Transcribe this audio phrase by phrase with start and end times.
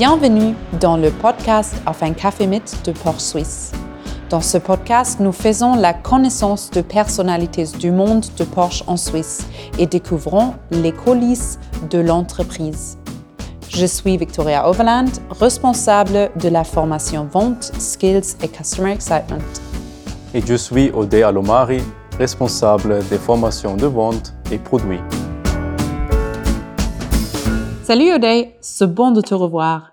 [0.00, 3.72] Bienvenue dans le podcast Auf ein Café mit de Porsche Suisse.
[4.30, 9.46] Dans ce podcast, nous faisons la connaissance de personnalités du monde de Porsche en Suisse
[9.78, 11.58] et découvrons les coulisses
[11.90, 12.96] de l'entreprise.
[13.68, 19.44] Je suis Victoria Overland, responsable de la formation Vente, Skills et Customer Excitement.
[20.32, 21.82] Et je suis Odé Alomari,
[22.18, 25.02] responsable des formations de vente et produits.
[27.82, 29.89] Salut Odé, c'est bon de te revoir.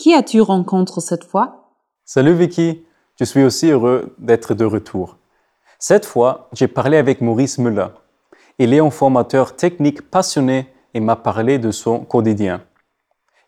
[0.00, 1.74] Qui as-tu rencontré cette fois?
[2.06, 2.86] Salut Vicky,
[3.18, 5.18] je suis aussi heureux d'être de retour.
[5.78, 7.88] Cette fois, j'ai parlé avec Maurice Müller.
[8.58, 12.62] Il est un formateur technique passionné et m'a parlé de son quotidien.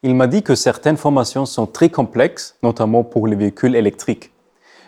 [0.02, 4.30] Il m'a dit que certaines formations sont très complexes, notamment pour les véhicules électriques.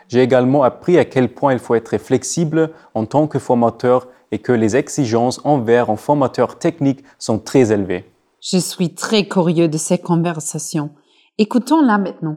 [0.09, 4.39] J'ai également appris à quel point il faut être flexible en tant que formateur et
[4.39, 8.05] que les exigences envers un formateur technique sont très élevées.
[8.43, 10.91] Je suis très curieux de ces conversations.
[11.37, 12.37] Écoutons-la maintenant.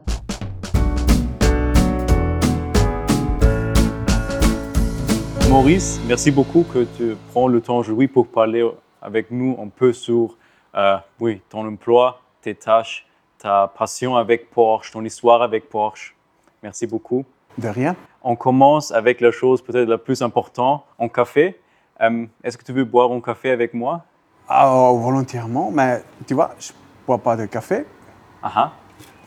[5.48, 8.68] Maurice, merci beaucoup que tu prends le temps aujourd'hui pour parler
[9.00, 10.36] avec nous un peu sur
[10.74, 13.06] euh, oui, ton emploi, tes tâches,
[13.38, 16.16] ta passion avec Porsche, ton histoire avec Porsche.
[16.64, 17.24] Merci beaucoup.
[17.56, 17.94] De rien.
[18.24, 21.60] On commence avec la chose peut-être la plus importante, un café.
[22.00, 24.02] Euh, Est-ce que tu veux boire un café avec moi?
[24.48, 26.72] Ah, volontairement, mais tu vois, je
[27.06, 27.84] bois pas de café.
[28.42, 28.72] Ah ah.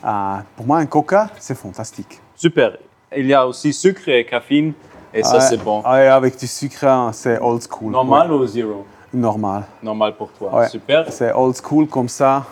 [0.03, 2.19] Ah, pour moi, un coca, c'est fantastique.
[2.35, 2.77] Super.
[3.15, 4.73] Il y a aussi sucre et caféine,
[5.13, 5.41] et ça Ouais.
[5.41, 5.81] c'est bon.
[5.83, 7.91] Ouais, avec du sucre, hein, c'est old school.
[7.91, 8.37] Normal Ouais.
[8.37, 8.85] ou zéro?
[9.13, 9.63] Normal.
[9.83, 10.67] Normal pour toi.
[10.67, 11.11] Super.
[11.11, 12.45] C'est old school comme ça,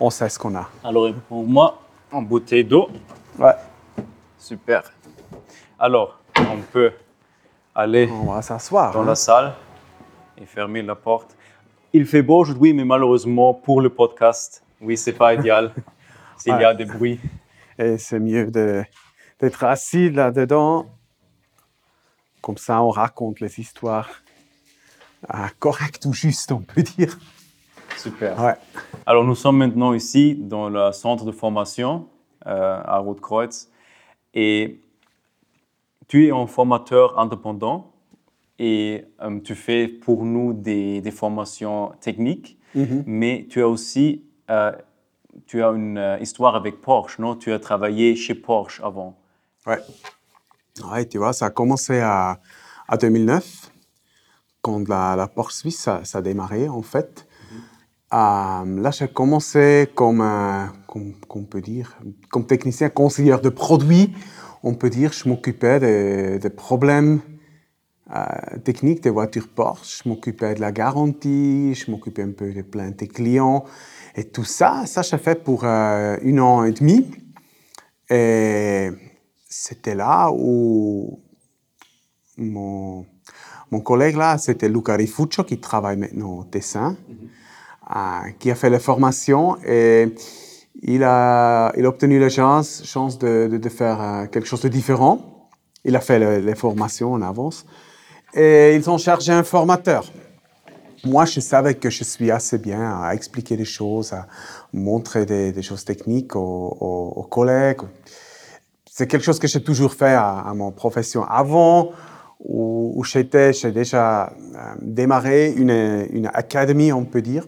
[0.00, 0.68] on sait ce qu'on a.
[0.82, 1.78] Alors pour moi,
[2.10, 2.88] en bouteille d'eau.
[3.38, 3.52] Ouais,
[4.38, 4.82] Super.
[5.78, 6.92] Alors, on peut
[7.74, 8.92] aller on va s'asseoir.
[8.92, 9.06] dans hein.
[9.06, 9.52] la salle
[10.40, 11.36] et fermer la porte.
[11.92, 15.72] Il fait beau aujourd'hui, mais malheureusement pour le podcast, oui, c'est pas idéal
[16.38, 17.20] s'il y a des bruits.
[17.78, 18.84] Et c'est mieux de-
[19.40, 20.86] d'être assis là-dedans.
[22.40, 24.10] Comme ça, on raconte les histoires
[25.28, 27.18] ah, correctes ou justes, on peut dire.
[27.96, 28.38] Super.
[28.42, 28.54] Ouais.
[29.06, 32.08] Alors, nous sommes maintenant ici dans le centre de formation
[32.46, 33.68] euh, à Rotkreuz
[34.34, 34.80] et
[36.08, 37.92] tu es un formateur indépendant
[38.58, 43.04] et euh, tu fais pour nous des, des formations techniques, Mhm.
[43.06, 44.72] mais tu as aussi euh,
[45.46, 47.36] tu as une euh, histoire avec Porsche, non?
[47.36, 49.16] Tu as travaillé chez Porsche avant.
[49.66, 49.78] Ouais.
[50.90, 52.40] Ouais, tu vois, ça a commencé à,
[52.88, 53.70] à 2009,
[54.62, 57.26] quand la, la Porsche Suisse, ça, ça a démarré, en fait.
[58.12, 61.98] Euh, là, j'ai commencé comme, euh, comme, qu'on peut dire,
[62.30, 64.12] comme technicien conseiller de produits.
[64.62, 67.20] On peut dire, je m'occupais des, des problèmes
[68.14, 72.62] euh, techniques des voitures Porsche, je m'occupais de la garantie, je m'occupais un peu des
[72.62, 73.64] plaintes des clients.
[74.16, 77.10] Et tout ça, ça, j'ai fait pour euh, un an et demi.
[78.10, 78.90] Et
[79.48, 81.20] c'était là où
[82.36, 83.06] mon,
[83.70, 86.96] mon collègue là, c'était Luca Rifuccio qui travaille maintenant au Tessin,
[87.94, 90.14] euh, qui a fait la formation et
[90.82, 94.60] il a, il a obtenu la chance, chance de, de, de faire euh, quelque chose
[94.60, 95.48] de différent.
[95.84, 97.64] Il a fait le- les formations en avance
[98.34, 100.10] et ils ont chargé un formateur.
[101.04, 104.26] Moi, je savais que je suis assez bien à expliquer des choses, à
[104.72, 107.82] montrer des, choses techniques aux, collègues.
[108.90, 111.24] C'est quelque chose que j'ai toujours fait à, mon profession.
[111.24, 111.92] Avant,
[112.40, 117.46] où, où j'étais, j'ai déjà euh, démarré une, une académie, on peut dire.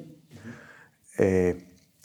[1.18, 1.56] Et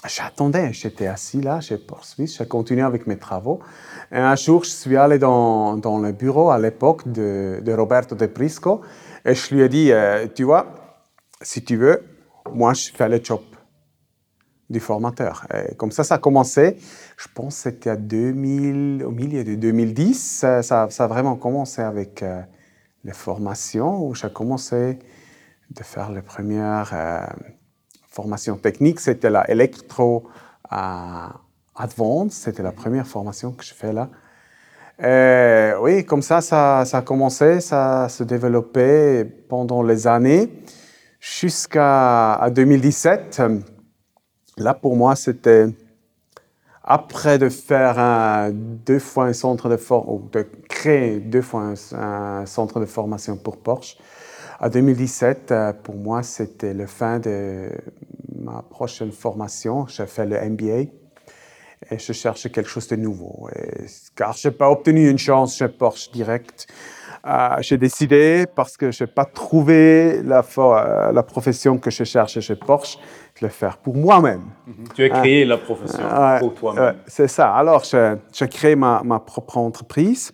[0.07, 3.59] j'attendais, j'étais assis là, j'ai poursuivi, j'ai continué avec mes travaux.
[4.11, 8.15] Et un jour, je suis allé dans, dans le bureau à l'époque de, de Roberto
[8.15, 8.81] De Prisco
[9.25, 10.80] et je lui ai dit, euh, tu vois,
[11.41, 12.03] si tu veux,
[12.53, 13.41] moi, je fais le job
[14.69, 15.45] du formateur.
[15.53, 16.77] Et comme ça, ça a commencé.
[17.17, 20.45] Je pense c'était à 2000, au milieu de 2010.
[20.61, 22.41] Ça, a vraiment commencé avec euh,
[23.03, 24.97] les formations où j'ai commencé
[25.69, 27.25] de faire les premières euh,
[28.07, 28.99] formations techniques.
[28.99, 30.27] C'était la Electro
[30.71, 31.27] euh.
[32.29, 34.09] C'était la première formation que je fais là.
[35.03, 40.49] Et oui, comme ça, ça, ça a commencé, ça se développait pendant les années
[41.21, 43.41] jusqu'à à 2017.
[44.57, 45.67] Là, pour moi, c'était
[46.83, 52.79] après de faire deux fois un centre de formation, de créer deux fois un, centre
[52.79, 53.97] de formation pour Porsche.
[54.59, 57.71] À 2017, euh, pour moi, c'était le fin de
[58.35, 59.87] ma prochaine formation.
[59.87, 60.91] J'ai fait le MBA
[61.89, 63.49] et je cherchais quelque chose de nouveau.
[64.15, 66.67] Car je n'ai pas obtenu une chance chez Porsche direct.
[67.27, 72.03] Euh, j'ai décidé, parce que je n'ai pas trouvé la, euh, la, profession que je
[72.03, 72.97] cherchais chez Porsche,
[73.39, 74.45] de le faire pour moi-même.
[74.95, 76.03] Tu as créé la profession
[76.39, 76.95] pour toi-même.
[77.05, 77.53] c'est ça.
[77.53, 80.33] Alors, j'ai créé ma, ma, propre entreprise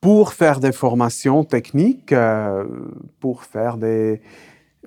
[0.00, 2.64] pour faire des formations techniques, euh,
[3.18, 4.20] pour faire des,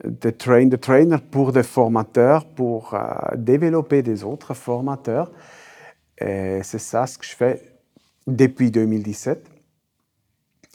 [0.05, 2.97] des train de trainers pour des formateurs, pour
[3.35, 5.31] développer des autres formateurs.
[6.17, 7.61] Et c'est ça ce que je fais
[8.25, 9.54] depuis 2017.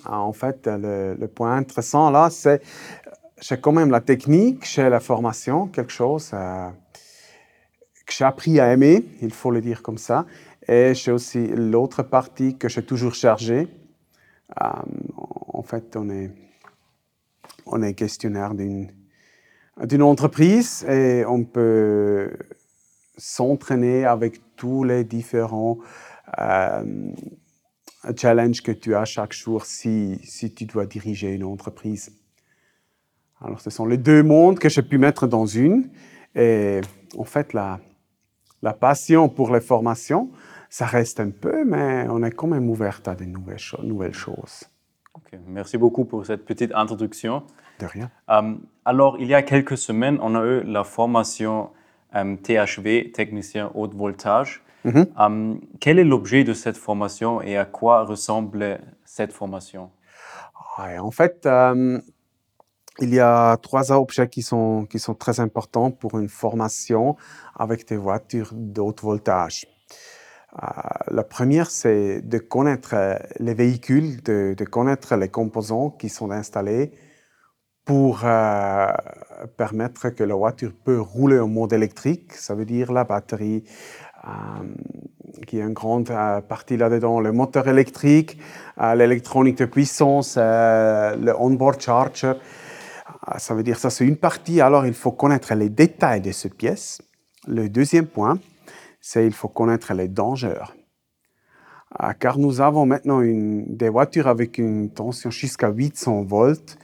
[0.05, 2.63] Ah, en fait, le, point intéressant là, c'est
[3.41, 6.69] j'ai quand même la technique, j'ai la formation, quelque chose euh,
[8.07, 10.27] que j'ai appris à aimer, il faut le dire comme ça.
[10.69, 13.69] Et j'ai aussi l'autre partie que j'ai toujours chargée.
[14.61, 14.67] Euh,
[15.49, 16.31] en fait, on est,
[17.67, 18.93] on est questionnaire d'une,
[20.03, 22.31] entreprise et on peut
[23.17, 25.79] s'entraîner avec tous les différents
[26.39, 26.85] euh,
[28.17, 32.17] challenge que tu as chaque jour si, si tu dois diriger une entreprise.
[33.41, 35.91] Alors, ce sont les deux mondes que j'ai pu mettre dans une.
[36.35, 36.81] Et
[37.17, 37.81] en fait, la,
[38.63, 40.31] la passion pour les formations,
[40.69, 44.65] ça reste un peu, mais on est quand même ouverte à de nouvelles, nouvelles choses.
[45.47, 47.43] Merci beaucoup pour cette petite introduction.
[47.79, 48.11] De rien.
[48.31, 48.55] Euh,
[48.85, 51.71] alors, il y a quelques semaines, on a eu la formation
[52.15, 54.63] euh, THV, technicien haute voltage.
[54.85, 55.07] Mhm.
[55.17, 59.91] Hum, quel est l'objet de cette formation et à quoi ressemble cette formation?
[60.79, 62.01] En fait, hum,
[63.01, 67.17] il y a trois objets qui sont, qui sont très importants pour une formation
[67.55, 69.67] avec des voitures d'haute voltage.
[70.63, 70.67] Euh,
[71.11, 72.95] la première, c'est de connaître
[73.39, 76.93] les véhicules, de, connaître les composants qui sont installés
[77.85, 78.87] pour euh,
[79.57, 82.33] permettre que la voiture peut rouler en mode électrique.
[82.35, 84.10] Ça veut dire la batterie, euh,
[85.47, 88.39] qui est une grande euh, partie là-dedans, le moteur électrique,
[88.81, 92.35] euh, l'électronique de puissance, le onboard charger.
[93.39, 94.61] Ça veut dire ça, c'est une partie.
[94.61, 97.03] Alors, il faut connaître les détails de cette pièce.
[97.47, 98.39] Le deuxième point,
[99.01, 100.65] c'est il faut connaître les dangers.
[102.19, 106.79] Car nous avons maintenant une, des voitures avec une tension jusqu'à 800 volts.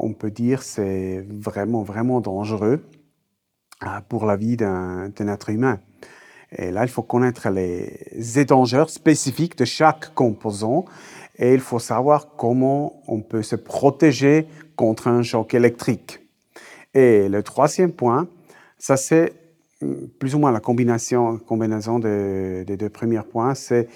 [0.00, 2.84] On peut dire c'est vraiment, vraiment dangereux
[4.08, 5.78] pour la vie d'un être humain.
[6.52, 10.86] Et là, il faut connaître les étangères spécifiques de chaque composant
[11.38, 14.46] et il faut savoir comment on peut se protéger
[14.76, 16.20] contre un choc électrique.
[16.94, 18.28] Et le troisième point,
[18.78, 19.32] ça c'est
[19.82, 23.88] euh, plus ou moins la combinaison, combinaison des deux premiers points, c'est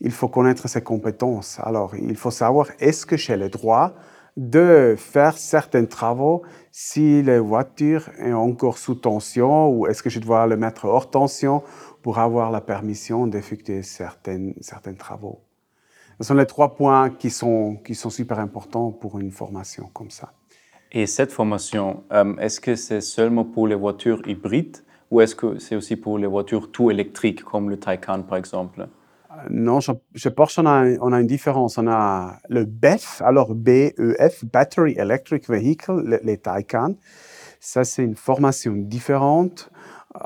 [0.00, 1.60] il faut connaître ses compétences.
[1.62, 3.94] Alors, il faut savoir est-ce que j'ai le droit
[4.36, 6.42] de faire certains travaux
[6.72, 11.10] si la voiture est encore sous tension ou est-ce que je dois le mettre hors
[11.10, 11.62] tension
[12.02, 15.40] pour avoir la permission d'effectuer certains, certains travaux.
[16.20, 20.10] Ce sont les trois points qui sont, qui sont super importants pour une formation comme
[20.10, 20.32] ça.
[20.92, 24.78] Et cette formation, euh, est-ce que c'est seulement pour les voitures hybrides
[25.10, 28.88] ou est-ce que c'est aussi pour les voitures tout électriques comme le Taycan par exemple?
[29.30, 31.78] Euh, non, je, je pense qu'on a, on a une différence.
[31.78, 36.94] On a le BEF, alors B-E-F, Battery Electric Vehicle, les Taycan.
[37.60, 39.70] Ça, c'est une formation différente.
[40.16, 40.18] Euh,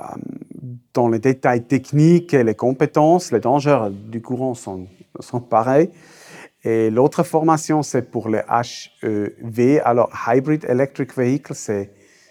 [0.95, 4.87] dans les détails techniques et les compétences, les dangers du courant sont,
[5.21, 5.91] sont pareils.
[6.63, 11.87] Et l'autre formation, c'est pour les HEV, alors Hybrid Electric Vehicle, ce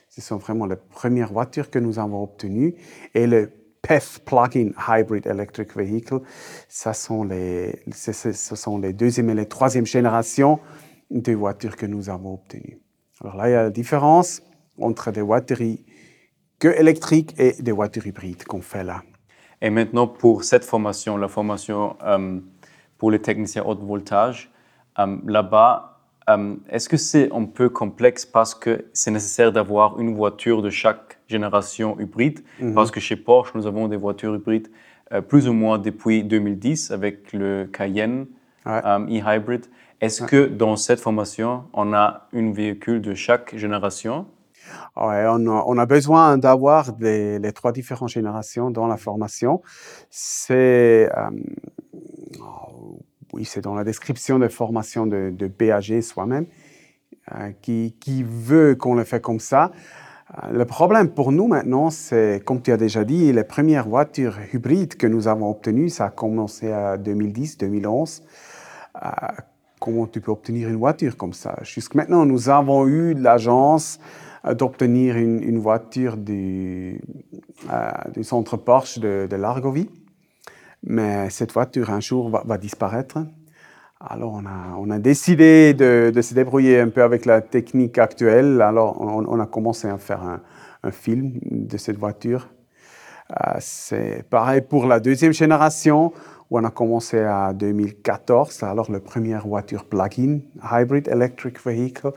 [0.10, 2.74] sont vraiment les premières voitures que nous avons obtenues.
[3.14, 3.52] Et le
[3.84, 6.22] PEF, Plug-in Hybrid Electric Vehicle,
[6.68, 10.60] ça sont les, ce sont les deuxième et les troisième générations
[11.12, 12.80] de voitures que nous avons obtenues.
[13.22, 14.42] Alors là, il y a la différence
[14.80, 15.62] entre des voitures
[16.64, 19.02] que électriques et des voitures hybrides qu'on fait là.
[19.62, 22.40] Et maintenant, pour cette formation, la formation euh,
[22.98, 24.50] pour les techniciens haute voltage,
[24.98, 30.16] euh, là-bas, euh, est-ce que c'est un peu complexe parce que c'est nécessaire d'avoir une
[30.16, 32.40] voiture de chaque génération hybride?
[32.62, 32.74] Mhm.
[32.74, 34.70] Parce que chez Porsche, nous avons des voitures hybrides
[35.28, 38.26] plus ou moins depuis 2010 avec le Cayenne
[38.66, 39.66] e-hybrid.
[40.00, 44.26] Est-ce que dans cette formation, on a un véhicule de chaque génération?
[44.96, 49.62] On, a, besoin d'avoir les trois différentes générations dans la formation.
[50.10, 51.30] C'est euh,
[52.42, 53.00] oh,
[53.34, 56.46] oui, c'est dans la description de formation de, de BAG soi-même
[57.34, 59.72] euh, qui, veut qu'on le fait comme ça.
[60.44, 64.38] Euh, le problème pour nous maintenant, c'est, comme tu as déjà dit, les premières voitures
[64.54, 68.22] hybrides que nous avons obtenues, ça a commencé à 2010-2011
[69.84, 71.58] comment tu peux obtenir une voiture comme ça?
[71.62, 74.00] Jusqu'à maintenant, nous avons eu l'agence
[74.52, 77.00] d'obtenir une, voiture du,
[77.72, 79.90] euh, centre Porsche de, Largovie.
[80.86, 83.20] Mais cette voiture, un jour, va, disparaître.
[84.02, 88.62] Alors, on a, on a décidé de, se débrouiller un peu avec la technique actuelle.
[88.62, 90.42] Alors, on, a commencé à faire un,
[90.84, 92.50] un film de cette voiture.
[93.32, 96.12] Euh, c'est pareil pour la deuxième génération,
[96.50, 98.64] où on a commencé en 2014.
[98.64, 102.12] Alors, la première voiture plug-in, Hybrid Electric Vehicle.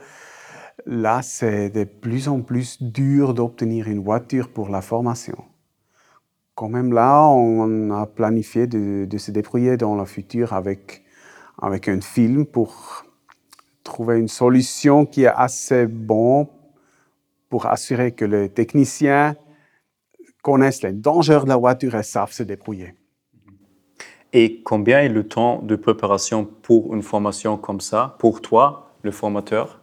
[0.85, 5.37] Là, c'est de plus en plus dur d'obtenir une voiture pour la formation.
[6.55, 11.03] Quand même là, on a planifié de, se débrouiller dans le futur avec
[11.63, 13.05] avec un film pour
[13.83, 16.47] trouver une solution qui est assez bonne
[17.49, 19.37] pour assurer que les techniciens
[20.43, 22.95] connaissent les dangers de la voiture et savent se débrouiller.
[24.33, 29.11] Et combien est le temps de préparation pour une formation comme ça, pour toi, le
[29.11, 29.81] formateur?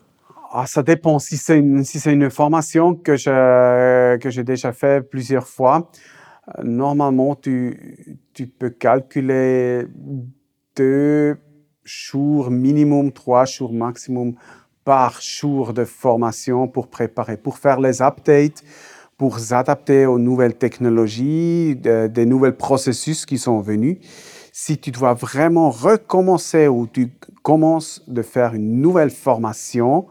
[0.56, 1.20] Ah, Ça dépend.
[1.20, 5.90] Si c'est une, formation que j'ai déjà fait plusieurs fois,
[6.60, 9.88] euh, normalement, tu, tu peux calculer
[10.76, 11.38] deux
[11.84, 14.36] jours minimum, trois jours maximum
[14.84, 18.64] par jour de formation pour préparer, pour faire les updates,
[19.18, 23.98] pour s'adapter aux nouvelles technologies, des nouveaux processus qui sont venus.
[24.52, 30.06] Si tu dois vraiment recommencer ou tu commences de faire une nouvelle formation,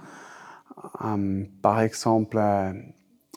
[1.63, 2.73] par exemple, euh,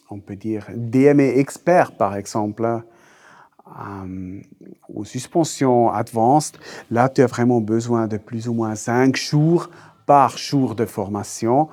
[0.09, 2.63] on peut dire DME expert, par exemple,
[3.67, 4.41] euh,
[4.93, 6.57] aux suspensions advanced,
[6.91, 9.69] là, tu as vraiment besoin de plus ou moins cinq jours
[10.05, 11.67] par jour de formation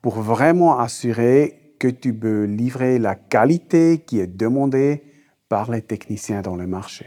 [0.00, 5.02] pour vraiment assurer que tu peux livrer la qualité qui est demandée
[5.48, 7.06] par les techniciens dans le marché.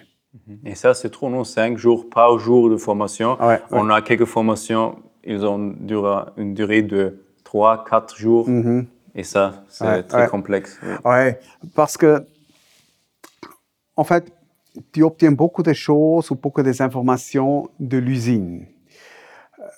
[0.63, 1.43] Et ça, c'est trop, non?
[1.43, 3.41] Cinq jours par jour de formation.
[3.43, 5.75] Ouais, On a quelques formations, ils ont
[6.37, 8.49] une durée de trois, quatre jours.
[8.49, 8.87] Mhm.
[9.15, 10.27] Et ça, c'est Ouais, très ouais.
[10.27, 10.77] complexe.
[11.05, 11.39] Ouais,
[11.75, 12.27] parce que,
[13.95, 14.25] en fait,
[14.91, 18.67] tu obtiens beaucoup de choses ou beaucoup des informations de l'usine.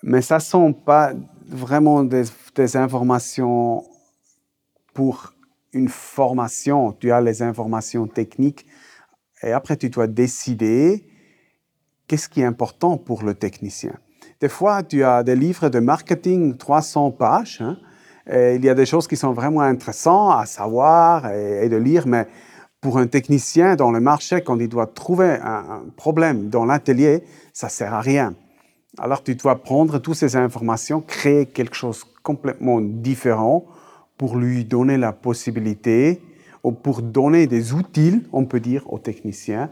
[0.02, 1.14] Mais ça ne sont pas
[1.46, 2.24] vraiment des,
[2.56, 3.84] des informations
[4.96, 5.34] pour
[5.72, 6.92] une formation.
[6.94, 8.66] Tu as les informations techniques
[9.44, 11.06] et après tu dois décider
[12.08, 13.96] qu'est-ce qui est important pour le technicien.
[14.40, 17.62] Des fois, tu as des livres de marketing 300 pages.
[17.62, 17.78] hein,
[18.32, 22.08] et il y a des choses qui sont vraiment intéressantes à savoir et, de lire,
[22.08, 22.28] mais
[22.80, 27.68] pour un technicien dans le marché, quand il doit trouver un problème dans l'atelier, ça
[27.68, 28.34] ne sert à rien.
[28.98, 33.66] Alors tu dois prendre toutes ces informations, créer quelque chose complètement différent
[34.18, 36.22] pour lui donner la possibilité,
[36.64, 39.70] ou pour donner des outils, on peut dire, aux techniciens,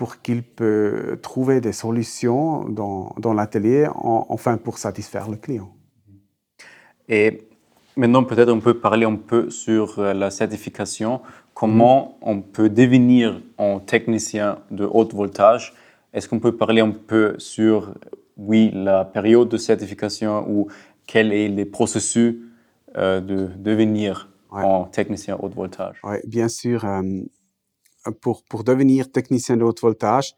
[0.00, 5.70] pour qu'il peut trouver des solutions dans, dans l'atelier, en- enfin pour satisfaire le client.
[7.08, 7.42] Et
[7.96, 11.20] maintenant, peut-être on peut parler un peu sur euh, la certification.
[11.52, 15.74] Comment on peut devenir un technicien de haute voltage?
[16.14, 17.92] Est-ce qu'on peut parler un peu sur,
[18.38, 20.68] oui, la période de certification ou
[21.06, 22.36] quels sont les processus
[22.96, 24.62] euh, de devenir Ouais.
[24.64, 26.00] un technicien haute voltage?
[26.04, 26.84] Oui, bien sûr.
[26.84, 27.02] euh,
[28.20, 30.34] pour, devenir technicien de haute voltage,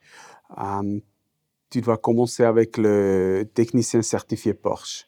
[0.59, 1.01] euh,
[1.71, 5.07] tu dois commencer avec le technicien certifié Porsche.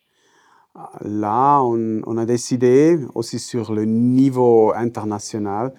[0.76, 5.73] Euh, Là, on, on a décidé aussi sur le niveau international,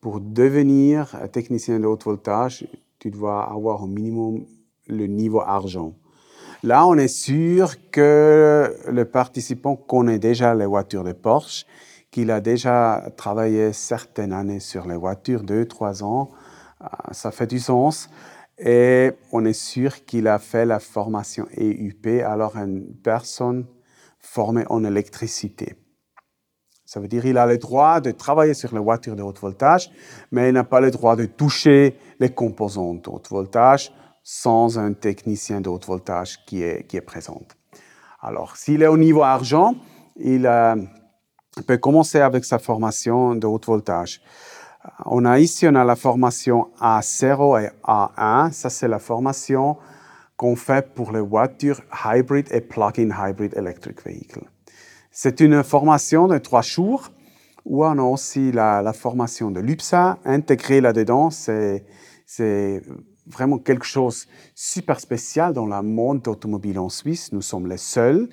[0.00, 2.66] pour devenir technicien de haute voltage,
[2.98, 4.44] tu dois avoir au minimum
[4.86, 5.94] le niveau argent.
[6.62, 11.66] Là, on est sûr que le participant connaît déjà les voitures de Porsche,
[12.10, 16.30] qu'il a déjà travaillé certaines années sur les voitures, deux, trois ans.
[16.82, 18.08] Euh, Ça fait du sens.
[18.58, 23.66] Et on est sûr qu'il a fait la formation EUP, alors une personne
[24.18, 25.76] formée en électricité.
[26.84, 29.90] Ça veut dire qu'il a le droit de travailler sur les voitures de haute voltage,
[30.30, 34.92] mais il n'a pas le droit de toucher les composants de haute voltage sans un
[34.92, 37.40] technicien de haute voltage qui est, qui est présent.
[38.20, 39.74] Alors, s'il est au niveau argent,
[40.16, 40.46] il
[41.58, 44.20] euh, peut commencer avec sa formation de haute voltage.
[45.04, 48.52] On a ici on a la formation A0 et A1.
[48.52, 49.76] Ça, c'est la formation
[50.36, 53.98] qu'on fait pour les voitures hybrid et plug-in hybrid electric.
[55.10, 57.10] C'est une formation de trois jours
[57.66, 61.28] où on a aussi la, la formation de l'UPSA intégrée là-dedans.
[61.28, 61.84] C'est,
[62.24, 62.80] c'est
[63.26, 67.32] vraiment quelque chose de super spécial dans le monde automobile en Suisse.
[67.32, 68.28] Nous sommes les seuls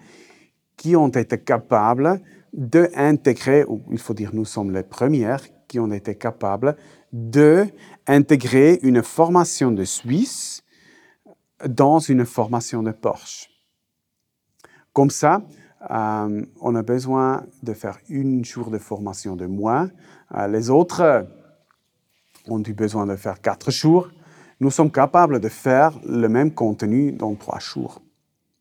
[0.77, 2.21] qui ont été capables
[2.57, 6.75] d'intégrer, ou il faut dire nous sommes les premières qui ont été capables
[7.13, 10.63] d'intégrer une formation de Suisse
[11.65, 13.49] dans une formation de Porsche.
[14.91, 15.43] Comme ça,
[15.91, 19.89] euh, on a besoin de faire une jour de formation de moins.
[20.35, 21.27] Euh, les autres
[22.47, 24.09] ont eu besoin de faire quatre jours.
[24.59, 28.01] Nous sommes capables de faire le même contenu dans trois jours.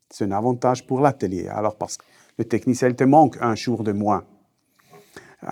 [0.09, 1.47] C'est un avantage pour l'atelier.
[1.47, 2.03] Alors, parce que
[2.37, 4.23] le technicien te manque un jour de moins.
[5.43, 5.47] Euh,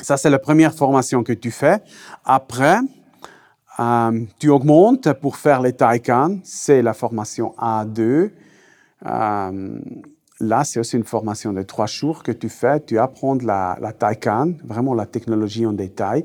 [0.00, 1.80] ça, c'est la première formation que tu fais.
[2.24, 2.78] Après,
[3.78, 6.38] euh, tu augmentes pour faire les Taikan.
[6.42, 8.30] C'est la formation A2.
[9.06, 9.80] Euh,
[10.40, 12.80] là, c'est aussi une formation de trois jours que tu fais.
[12.80, 16.24] Tu apprends la, la Taikan, vraiment la technologie en détail.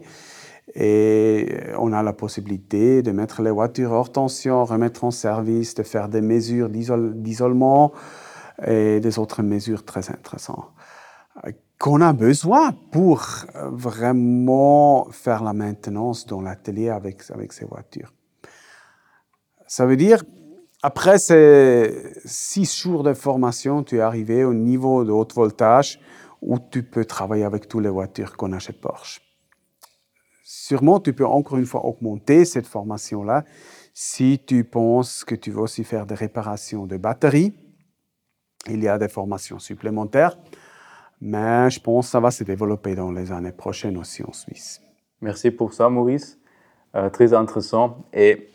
[0.76, 5.82] Et on a la possibilité de mettre les voitures hors tension, remettre en service, de
[5.82, 7.92] faire des mesures d'isolement
[8.66, 10.72] et des autres mesures très intéressantes
[11.80, 13.26] qu'on a besoin pour
[13.72, 18.14] vraiment faire la maintenance dans l'atelier avec, avec ces voitures.
[19.66, 20.22] Ça veut dire,
[20.84, 26.02] après ces six jours de formation, tu es arrivé au niveau de haute voltage
[26.42, 29.22] où tu peux travailler avec toutes les voitures qu'on a chez Porsche.
[30.44, 33.46] Sûrement, tu peux encore une fois augmenter cette formation-là
[33.94, 37.54] si tu penses que tu veux aussi faire des réparations de batteries.
[38.68, 40.38] Il y a des formations supplémentaires.
[41.22, 44.82] Mais je pense que ça va se développer dans les années prochaines aussi en Suisse.
[45.22, 46.40] Merci pour ça, Maurice.
[46.96, 48.06] Euh, très intéressant.
[48.14, 48.48] Et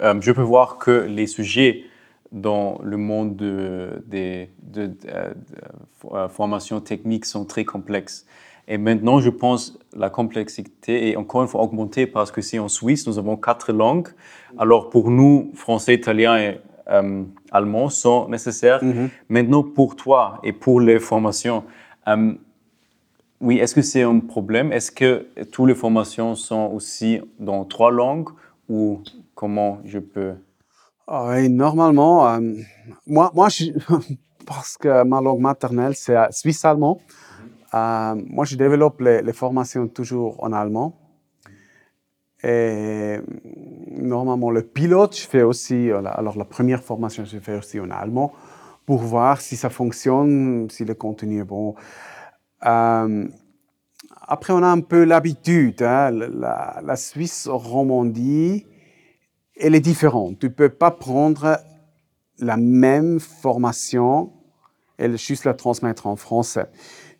[0.00, 1.84] euh, je peux voir que les sujets
[2.30, 8.24] dans le monde des de, de, euh, formations techniques sont très complexes.
[8.66, 12.68] Et maintenant, je pense la complexité est encore une fois augmentée parce que si en
[12.68, 14.08] Suisse, nous avons quatre langues.
[14.56, 16.60] Alors pour nous, français, italien et
[17.54, 18.82] allemands sont nécessaires.
[18.84, 19.08] Mhm.
[19.28, 21.64] Maintenant, pour toi et pour les formations,
[22.08, 22.34] euh,
[23.40, 24.72] oui, est-ce que c'est un problème?
[24.72, 28.30] Est-ce que toutes les formations sont aussi dans trois langues
[28.68, 29.00] ou
[29.34, 30.34] comment je peux?
[31.06, 32.40] Ah Oui, normalement, euh,
[33.06, 33.64] moi, moi je,
[34.46, 37.00] parce que ma langue maternelle, c'est suisse-allemand,
[37.72, 40.94] moi, je développe les, les, formations toujours en allemand.
[42.44, 43.20] Et
[43.90, 48.32] normalement, le pilote, je fais aussi, alors la première formation, je fais aussi en allemand
[48.84, 51.74] pour voir si ça fonctionne, si le contenu est bon.
[52.66, 53.26] Euh,
[54.26, 55.82] après, on a un peu l'habitude.
[55.82, 58.66] Hein, la, la, Suisse Romandie,
[59.56, 60.38] elle est différente.
[60.38, 61.58] Tu ne peux pas prendre
[62.38, 64.32] la même formation
[64.98, 66.66] et juste la transmettre en français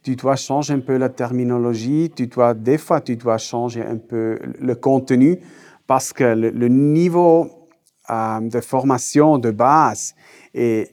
[0.05, 3.97] tu dois changer un peu la terminologie, tu dois, des fois, tu dois changer un
[3.97, 5.40] peu le contenu
[5.87, 7.69] parce que le, niveau
[8.11, 10.14] euh, de formation de base
[10.53, 10.90] est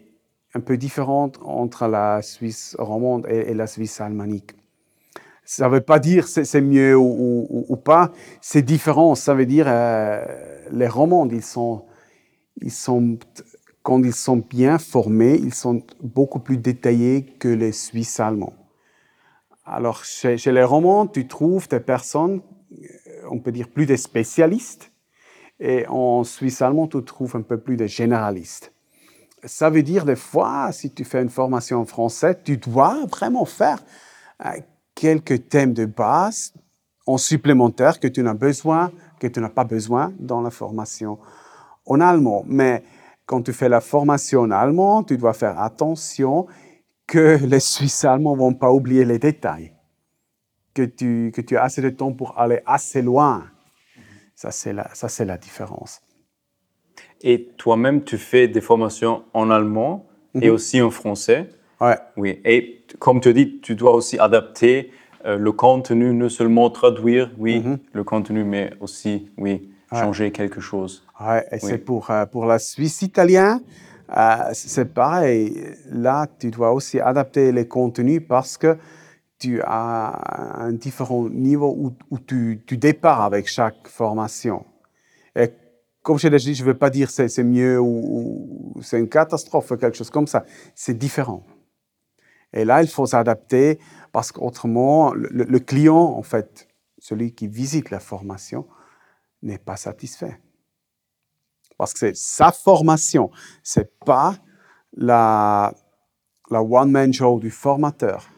[0.54, 4.54] un peu différent entre la Suisse romande et, la Suisse almanique.
[5.43, 9.15] Ça ne veut pas dire c'est mieux ou, pas, c'est différent.
[9.15, 10.24] Ça veut dire euh,
[10.71, 11.84] les romandes, ils sont,
[13.84, 18.54] quand ils sont bien formés, ils sont beaucoup plus détaillés que les Suisses allemands.
[19.73, 22.41] Alors, chez, les romans, tu trouves des personnes,
[22.73, 22.86] euh,
[23.31, 24.91] on peut dire plus des spécialistes,
[25.62, 28.73] et en Suisse allemand, tu trouves un peu plus des généralistes.
[29.45, 33.45] Ça veut dire, des fois, si tu fais une formation en français, tu dois vraiment
[33.45, 33.81] faire
[34.45, 34.49] euh,
[34.93, 36.53] quelques thèmes de base
[37.07, 41.17] en supplémentaire que tu n'as besoin, que tu n'as pas besoin dans la formation
[41.86, 42.43] en allemand.
[42.45, 42.84] Mais
[43.25, 46.47] quand tu fais la formation en allemand, tu dois faire attention
[47.12, 49.74] que les Suisses allemands ne vont pas oublier les détails,
[50.74, 53.47] que tu, que tu as assez de temps pour aller assez loin.
[54.34, 56.02] Ça, c'est la, ça, c'est la différence.
[57.21, 60.54] Et toi-même, tu fais des formations en allemand et mhm.
[60.54, 61.50] aussi en français.
[61.82, 61.97] Ouais.
[62.15, 62.39] Oui.
[62.45, 64.91] Et comme tu dis, tu dois aussi adapter
[65.26, 67.78] euh, le contenu, non seulement traduire, oui, mhm.
[67.91, 71.06] le contenu, mais aussi, oui, changer quelque chose.
[71.19, 73.60] Ouais, et c'est pour, euh, pour la Suisse italienne.
[74.15, 75.76] Euh, c'est pareil.
[75.89, 78.78] Là, tu dois aussi adapter les contenus parce que
[79.39, 84.65] tu as un différent niveau où, tu, tu départs avec chaque formation.
[85.36, 85.50] Et
[86.04, 89.71] comme je l'ai dit, je ne veux pas dire c'est, mieux ou, c'est une catastrophe
[89.71, 90.45] ou quelque chose comme ça.
[90.76, 91.43] C'est différent.
[92.54, 93.80] Et là, il faut s'adapter
[94.12, 96.67] parce qu'autrement, le client, en fait,
[97.00, 98.67] celui qui visite la formation,
[99.41, 100.38] n'est pas satisfait
[101.82, 103.32] parce que c'est sa formation,
[103.63, 104.36] c'est pas
[104.94, 105.74] la,
[106.52, 108.30] la one-man show du formateur.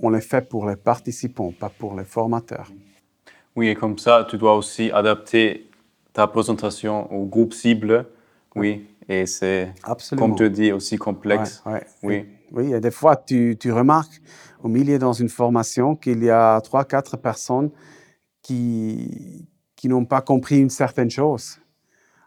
[0.00, 2.72] On le fait pour les participants, pas pour les formateurs.
[3.54, 5.70] Oui, et comme ça, tu dois aussi adapter
[6.12, 8.08] ta présentation au groupe cible.
[8.56, 9.72] Oui, et c'est,
[10.18, 11.62] comme tu dis, aussi complexe.
[12.02, 12.26] Oui.
[12.50, 14.20] Oui, et des fois, tu, tu remarques
[14.60, 17.70] au milieu dans une formation qu'il y a trois, quatre personnes
[18.42, 19.46] qui,
[19.84, 21.58] qui n'ont pas compris une certaine chose.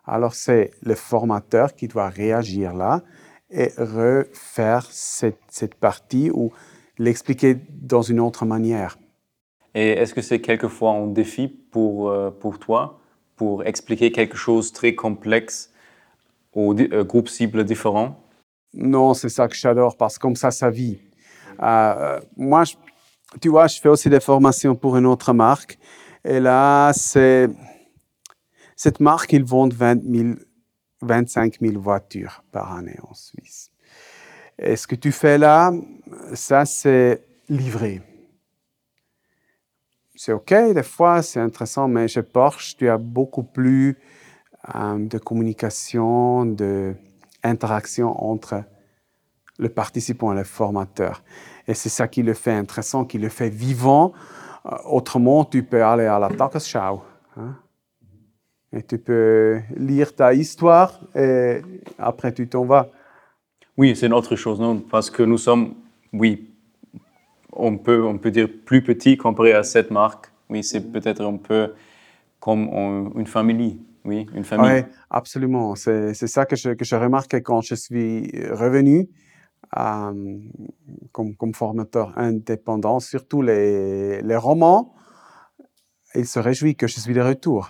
[0.06, 3.02] Alors c'est le formateur qui doit réagir là
[3.50, 6.52] et refaire cette, cette partie ou
[7.00, 9.00] l'expliquer dans une autre manière.
[9.74, 13.00] Et est-ce que c'est quelquefois un défi pour, euh, pour toi,
[13.36, 15.74] pour expliquer quelque chose de très complexe
[16.54, 18.22] aux euh, groupes cibles différents?
[18.76, 21.00] Non, c'est ça que j'adore parce que comme ça, ça vit.
[21.64, 22.66] Euh, moi,
[23.42, 25.80] tu vois, je fais aussi des formations pour une autre marque.
[26.28, 27.50] Et là, cette
[29.00, 30.30] marque, ils vendent 20 000,
[31.02, 33.72] 25 000 voitures par année en Suisse.
[34.60, 35.72] Et ce que tu fais là,
[36.34, 38.02] ça, c'est livré.
[40.16, 43.98] C'est OK, des fois, c'est intéressant, mais chez Porsche, tu as beaucoup plus
[44.76, 48.66] euh, de communication, d'interaction entre
[49.60, 51.24] le participant et le formateur.
[51.68, 54.12] Et c'est ça qui le fait intéressant, qui le fait vivant.
[54.68, 57.02] Euh, autrement, tu peux aller à la Tagesschau.
[57.38, 57.56] Hein?
[58.74, 61.62] Et tu peux lire ta histoire et
[61.98, 62.90] après tu t'en vas.
[63.78, 64.80] Oui, c'est une autre chose, non?
[64.80, 65.76] Parce que nous sommes,
[66.12, 66.50] oui,
[67.54, 70.32] on peut, on peut dire plus petits comparé à cette marque.
[70.50, 71.74] Oui, c'est peut-être un peu
[72.40, 73.80] comme une famille.
[74.04, 74.72] Oui, une famille.
[74.72, 75.76] Oui, absolument.
[75.76, 79.08] C'est ça que je, que je remarquais quand je suis revenu
[79.72, 84.96] comme, comme, formateur indépendant, surtout les, les romans.
[86.16, 87.70] Il se réjouit que je suis de retour.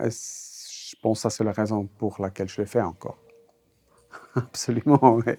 [0.00, 3.18] Je pense que c'est la raison pour laquelle je le fais encore.
[4.36, 5.34] Absolument, oui.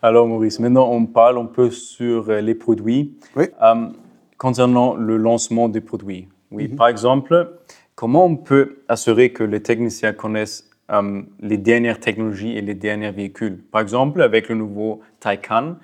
[0.00, 3.16] Alors Maurice, maintenant on parle un peu sur euh, les produits.
[3.36, 3.46] Oui.
[3.62, 3.88] Euh,
[4.36, 6.28] concernant le lancement des produits.
[6.50, 6.76] Oui, mhm.
[6.76, 7.60] par exemple,
[7.94, 13.10] comment on peut assurer que les techniciens connaissent euh, les dernières technologies et les derniers
[13.10, 15.76] véhicules Par exemple, avec le nouveau Taycan,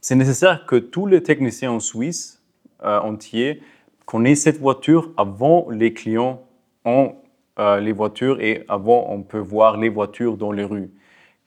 [0.00, 2.40] c'est nécessaire que tous les techniciens en Suisse
[2.82, 3.62] entiers
[4.04, 6.42] connaissent cette voiture avant les clients
[6.84, 7.14] ont
[7.56, 10.90] les voitures et avant on peut voir les voitures dans les rues.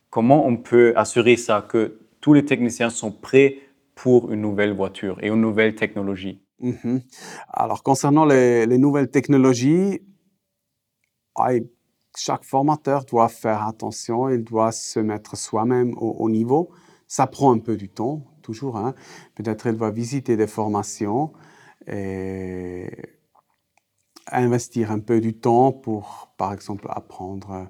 [0.10, 3.60] Comment on peut assurer ça que tous les techniciens sont prêts
[3.94, 6.42] pour une nouvelle voiture et une nouvelle technologie?
[6.60, 7.02] Mhm.
[7.50, 10.02] Alors, concernant les, nouvelles technologies,
[12.18, 16.72] chaque formateur doit faire attention, il doit se mettre soi-même au, niveau.
[17.08, 18.78] Ça prend un peu du temps, toujours.
[18.78, 18.96] Hein.
[19.36, 21.32] Peut-être il va visiter des formations
[21.88, 22.90] et
[24.32, 27.70] investir un peu du temps pour, par exemple, apprendre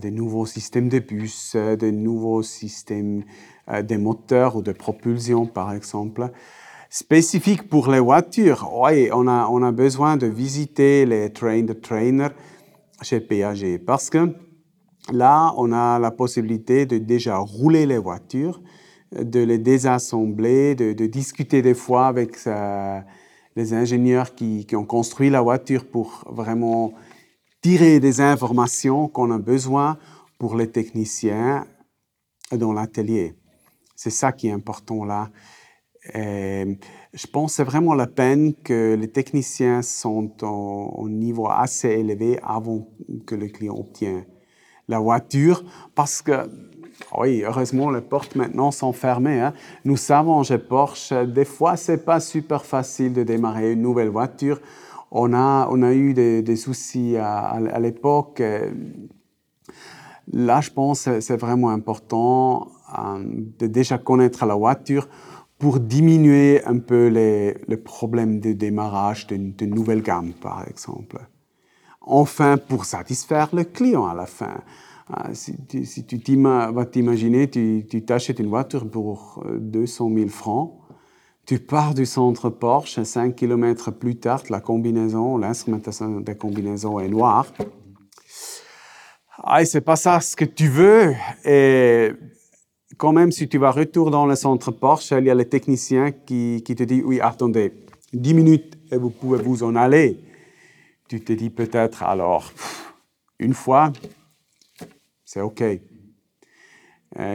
[0.00, 3.24] des nouveaux systèmes de bus, des nouveaux systèmes
[3.70, 6.30] euh, de moteurs ou de propulsion, par exemple.
[6.90, 11.72] Spécifique pour les voitures, oui, on a, on a besoin de visiter les train de
[11.72, 12.28] trainer
[13.02, 14.34] chez PAG parce que
[15.12, 18.60] là, on a la possibilité de déjà rouler les voitures,
[19.12, 23.00] de les désassembler, de, discuter des fois avec euh,
[23.56, 26.92] les ingénieurs qui, qui, ont construit la voiture pour vraiment
[27.62, 29.98] tirer des informations qu'on a besoin
[30.38, 31.66] pour les techniciens
[32.52, 33.34] dans l'atelier.
[33.96, 35.30] C'est ça qui est important là.
[37.12, 42.38] Je pense que c'est vraiment la peine que les techniciens sont au, niveau assez élevé
[42.42, 42.88] avant
[43.26, 44.24] que le client obtienne
[44.88, 46.48] la voiture parce que
[47.16, 49.40] oui, heureusement, les portes maintenant sont fermées.
[49.40, 49.54] Hein.
[49.84, 54.60] Nous savons chez Porsche, des fois, c'est pas super facile de démarrer une nouvelle voiture
[55.10, 58.42] on a, on a eu des, soucis à, l'époque.
[60.30, 62.68] Là, je pense que c'est vraiment important
[62.98, 63.24] euh,
[63.58, 65.08] de déjà connaître la voiture
[65.58, 71.18] pour diminuer un peu les, problèmes de démarrage d'une nouvelle gamme, par exemple.
[72.00, 74.62] Enfin, pour satisfaire le client à la fin.
[75.10, 75.56] Euh, si,
[76.06, 80.74] tu vas t'imaginer, tu t'achètes une voiture pour 200 000 francs,
[81.44, 87.08] tu pars du centre Porsche, 5 km plus tard, la combinaison, l'instrumentation de combinaison est
[87.08, 87.46] noire.
[89.42, 91.14] Ah, c'est pas ça ce que tu veux.
[92.98, 96.10] Quand même, si tu vas retour dans le centre Porsche, il y a le technicien
[96.10, 97.72] qui, qui te dit, oui, attendez,
[98.12, 100.20] 10 minutes et vous pouvez vous en aller.
[101.08, 102.52] Tu te dis peut-être, alors,
[103.38, 103.92] une fois,
[105.24, 105.62] c'est OK.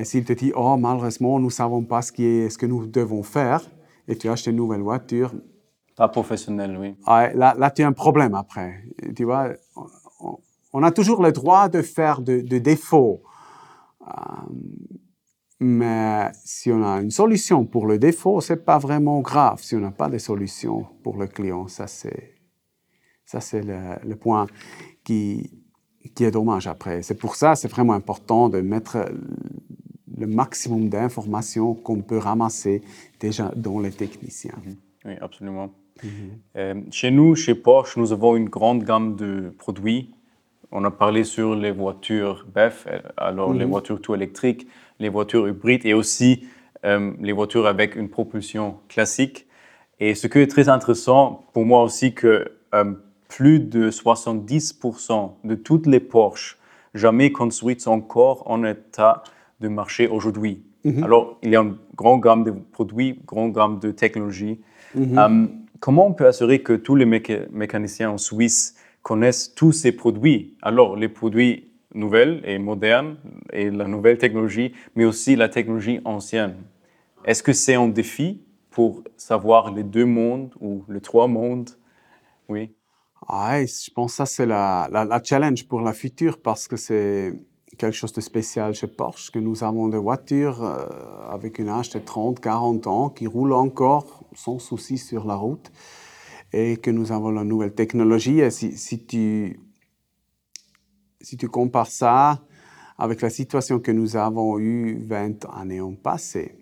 [0.03, 2.85] S'il te dit, oh, malheureusement, nous ne savons pas ce, qui est, ce que nous
[2.85, 3.61] devons faire,
[4.07, 5.31] et tu achètes une nouvelle voiture.
[5.95, 6.95] Pas professionnel, oui.
[7.05, 8.83] là, là, tu as un problème après.
[9.15, 9.49] Tu vois,
[10.73, 13.21] on, a toujours le droit de faire de, défauts.
[14.01, 14.11] Euh,
[15.63, 19.59] mais si on a une solution pour le défaut, c'est pas vraiment grave.
[19.61, 22.35] Si on n'a pas de solution pour le client, ça c'est
[23.25, 24.47] ça c'est le, le, point
[25.03, 25.51] qui
[26.15, 27.01] qui est dommage après.
[27.01, 28.97] C'est pour ça c'est vraiment important de mettre
[30.17, 32.81] le maximum d'informations qu'on peut ramasser
[33.19, 34.55] déjà dans les techniciens.
[34.65, 34.75] Mhm.
[35.05, 35.69] Oui, absolument.
[36.03, 36.09] Mhm.
[36.55, 40.13] Euh, chez nous, chez Porsche, nous avons une grande gamme de produits.
[40.71, 43.71] On a parlé sur les voitures BEF, euh, alors les mhm.
[43.71, 44.67] voitures tout électriques,
[45.03, 46.47] les voitures hybrides et aussi
[46.85, 49.45] euh, les voitures avec une propulsion classique.
[49.99, 52.51] Et ce qui est très intéressant pour moi aussi, que
[53.29, 56.57] plus de 70% de toutes les Porsche
[56.95, 59.23] jamais construites encore en état
[59.59, 60.63] de marché aujourd'hui.
[61.03, 64.59] Alors, il y a une grande gamme de produits, une grande gamme de technologies.
[65.17, 65.45] Euh,
[65.79, 70.57] comment on peut assurer que tous les méca- mécaniciens en Suisse connaissent tous ces produits?
[70.61, 73.17] Alors, les produits nouvelles et modernes
[73.51, 76.55] et la nouvelle technologie, mais aussi la technologie ancienne.
[77.25, 81.69] Est-ce que c'est un défi pour savoir les deux mondes ou les trois mondes?
[82.49, 82.71] Oui.
[83.27, 87.33] Ah je pense que ça, c'est la, challenge pour la future parce que c'est
[87.77, 90.85] quelque chose de spécial chez Porsche, que nous avons des voitures euh,
[91.29, 95.71] avec une âge de 30, 40 ans qui roulent encore sans souci sur la route
[96.51, 98.41] et que nous avons la nouvelle technologie.
[98.51, 99.59] Si, tu,
[101.23, 102.45] si tu compares ça
[102.99, 106.59] avec la situation que nous avons eue 20 années en passé,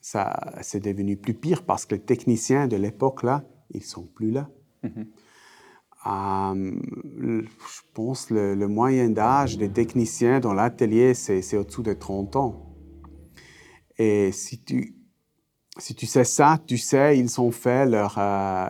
[0.00, 4.30] ça, c'est devenu plus pire parce que les techniciens de l'époque, là, ils sont plus
[4.30, 4.48] là.
[6.06, 6.72] Euh,
[7.16, 11.94] le- je pense le, le moyen d'âge des techniciens dans l'atelier, c'est c'est au-dessous de
[11.94, 12.76] 30 ans.
[13.98, 14.94] Et si tu,
[15.78, 18.68] si tu sais ça, tu sais, ils ont fait leur, euh,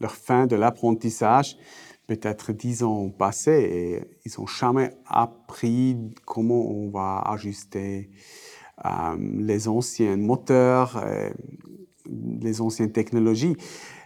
[0.00, 1.56] leur fin de l'apprentissage
[2.08, 8.10] peut-être 10 ans passés et ils n'ont jamais appris comment on va ajuster
[8.84, 11.30] euh, les anciens moteurs, euh,
[12.08, 13.56] les anciennes technologies.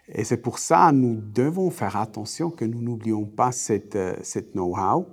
[0.08, 4.14] Et c'est pour ça que nous devons faire attention que nous n'oublions pas cette, euh,
[4.22, 5.06] cette know-how.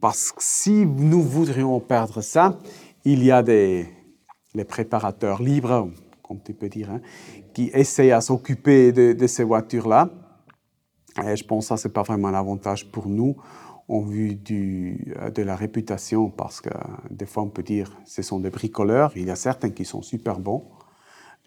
[0.00, 2.58] Parce que si nous voudrions perdre ça,
[3.04, 3.86] il y a des
[4.54, 5.90] les préparateurs libres,
[6.22, 7.00] comme tu peux dire, hein,
[7.52, 10.10] qui essayent à s'occuper de ces voitures-là.
[11.26, 13.36] Et je pense que ça, ce n'est pas vraiment un avantage pour nous
[13.88, 16.70] en vue du, euh, de la réputation, parce que
[17.10, 19.12] des fois, on peut dire ce sont des bricoleurs.
[19.16, 20.64] Il y a certains qui sont super bons,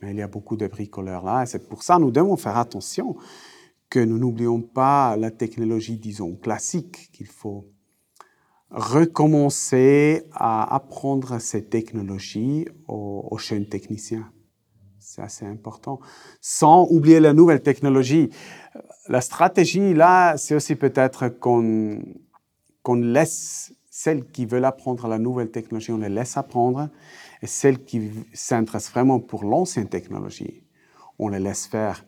[0.02, 1.44] mais il y a beaucoup de bricoleurs là.
[1.44, 3.16] Et c'est pour ça que nous devons faire attention
[3.90, 7.68] que nous n'oublions pas la technologie, disons, classique, qu'il faut
[8.70, 14.32] recommencer à apprendre ces technologies aux, aux jeunes techniciens.
[14.98, 16.00] C'est assez important.
[16.40, 18.30] Sans oublier la nouvelle technologie.
[19.08, 22.02] La stratégie, là, c'est aussi peut-être qu'on
[22.84, 26.90] qu'on laisse celles qui veulent apprendre la nouvelle technologie, on les laisse apprendre.
[27.42, 30.64] Et celles qui s'intéressent vraiment pour l'ancienne technologie,
[31.20, 32.06] on les laisse faire.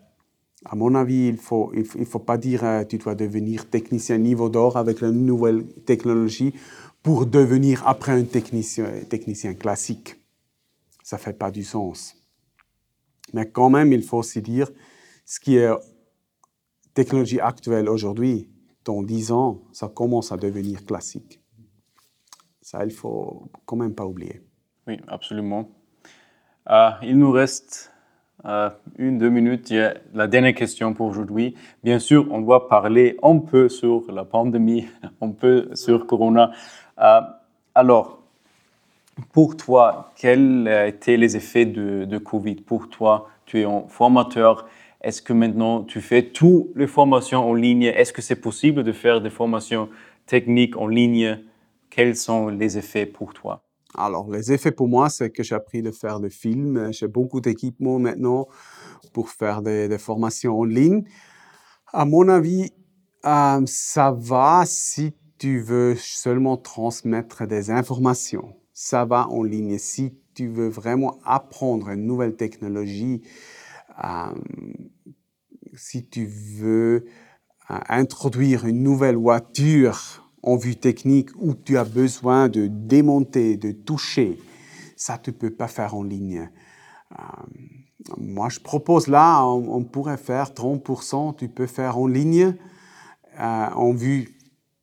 [0.65, 4.17] À mon avis, il ne faut, il faut, pas dire euh, tu dois devenir technicien
[4.17, 6.53] niveau d'or avec la nouvelle technologie
[7.01, 10.15] pour devenir après un technicien, technicien classique.
[11.03, 12.15] Ça ne fait pas du sens.
[13.33, 14.71] Mais quand même, il faut aussi dire
[15.25, 15.69] ce qui est
[16.93, 18.49] technologie actuelle aujourd'hui,
[18.85, 21.41] dans 10 ans, ça commence à devenir classique.
[22.61, 24.41] Ça, il faut quand même pas oublier.
[24.87, 25.69] Oui, absolument.
[26.69, 27.91] Euh, il nous reste
[28.45, 29.69] euh, une, deux minutes.
[29.69, 31.55] Il y a la dernière question pour aujourd'hui.
[31.83, 34.87] Bien sûr, on doit parler un peu sur la pandémie,
[35.21, 36.51] un peu sur Corona.
[36.99, 37.21] Euh,
[37.75, 38.19] alors,
[39.31, 42.55] pour toi, quels étaient les effets de, de Covid?
[42.55, 44.67] Pour toi, tu es un formateur.
[45.03, 47.83] Est-ce que maintenant tu fais toutes les formations en ligne?
[47.83, 49.89] Est-ce que c'est possible de faire des formations
[50.25, 51.39] techniques en ligne?
[51.89, 53.65] Quels sont les effets pour toi?
[53.95, 56.91] Alors, les effets pour moi, c'est que j'ai appris de faire des films.
[56.93, 58.47] J'ai beaucoup d'équipements maintenant
[59.11, 61.03] pour faire des, formations en ligne.
[61.91, 62.71] À mon avis,
[63.25, 68.55] euh, ça va si tu veux seulement transmettre des informations.
[68.73, 69.77] Ça va en ligne.
[69.77, 73.21] Si tu veux vraiment apprendre une nouvelle technologie,
[75.75, 77.05] si tu veux
[77.71, 83.71] euh, introduire une nouvelle voiture en vue technique où tu as besoin de démonter, de
[83.71, 84.37] toucher,
[84.97, 86.49] ça tu ne peux pas faire en ligne.
[87.13, 87.15] Euh,
[88.17, 92.55] moi, je propose là, on, on, pourrait faire 30%, tu peux faire en ligne
[93.39, 94.37] euh, en vue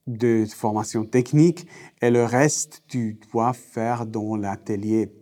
[0.07, 1.67] de formation technique
[2.01, 5.13] et le reste, tu dois faire dans l'atelier.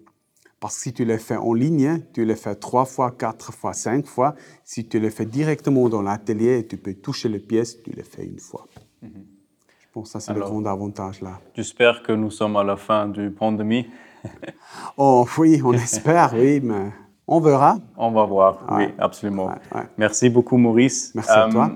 [0.60, 3.72] Parce que si tu le fais en ligne, tu le fais trois fois, quatre fois,
[3.72, 4.34] cinq fois.
[4.64, 8.24] Si tu le fais directement dans l'atelier, tu peux toucher les pièces, tu le fais
[8.24, 8.66] une fois.
[9.02, 9.24] Mm -hmm.
[9.80, 11.40] Je pense que ça, c'est le grand avantage là.
[11.54, 13.86] J'espère que nous sommes à la fin la pandémie.
[14.96, 16.92] oh oui, on espère, oui, mais
[17.26, 17.78] on verra.
[17.96, 18.86] On va voir, ouais.
[18.86, 19.46] oui, absolument.
[19.46, 19.86] Ouais, ouais.
[19.96, 21.12] Merci beaucoup, Maurice.
[21.14, 21.70] Merci à toi.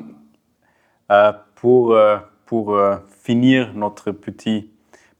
[1.10, 4.70] Euh, pour euh, pour euh, finir notre petit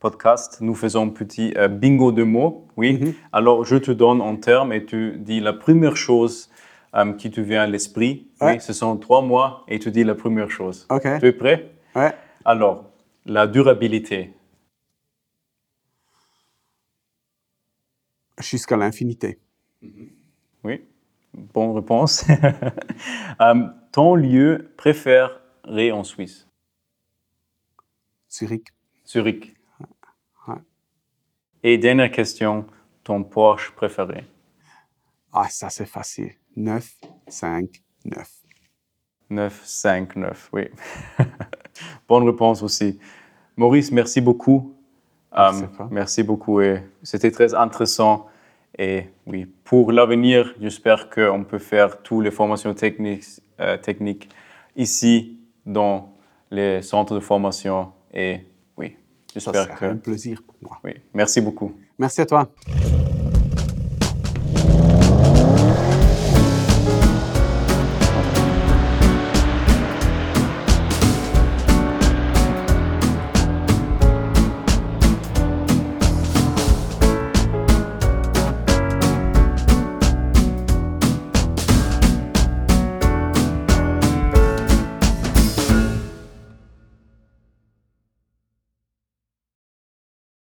[0.03, 2.67] podcast, nous faisons un petit euh, bingo de mots.
[2.77, 2.93] Oui.
[2.93, 2.99] Mhm.
[3.01, 3.15] Mm -hmm.
[3.33, 6.37] Alors, je te donne un terme et tu dis la première chose
[6.99, 8.13] euh, qui te vient à l'esprit.
[8.41, 8.55] Ouais.
[8.55, 10.79] Oui, ce sont trois mois et tu dis la première chose.
[10.97, 11.07] OK.
[11.21, 11.59] Tu es prêt?
[11.95, 12.13] Ouais.
[12.45, 12.77] Alors,
[13.37, 14.19] la durabilité.
[18.51, 19.31] Jusqu'à l'infinité.
[20.65, 20.75] Oui,
[21.55, 22.15] bonne réponse.
[23.41, 26.39] Euh, ton lieu préféré en Suisse?
[28.31, 28.67] Zurich.
[29.13, 29.62] Zurich.
[31.65, 32.67] Et dernière question,
[33.05, 34.25] ton Porsche préféré?
[35.33, 36.33] Ah, ça c'est facile.
[36.57, 36.91] 9,
[37.29, 37.69] 5,
[38.05, 38.29] 9.
[39.31, 40.69] 9, 5, 9, oui.
[42.09, 42.99] Bonne réponse aussi.
[43.57, 44.75] Maurice, merci beaucoup.
[45.33, 48.27] Merci Euh, merci beaucoup et c'était très intéressant.
[48.77, 53.25] Et oui, pour l'avenir, j'espère qu'on peut faire toutes les formations techniques,
[53.61, 54.29] euh, techniques
[54.77, 56.13] ici dans
[56.51, 57.93] les centres de formation.
[58.13, 58.41] Et
[59.41, 59.93] Ça j'espère serait que...
[59.93, 60.79] un plaisir pour moi.
[60.85, 61.73] Oui, merci beaucoup.
[61.99, 62.53] Merci à toi.